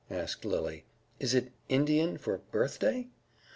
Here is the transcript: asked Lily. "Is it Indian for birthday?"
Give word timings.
asked 0.09 0.43
Lily. 0.43 0.83
"Is 1.19 1.35
it 1.35 1.51
Indian 1.69 2.17
for 2.17 2.39
birthday?" 2.49 3.07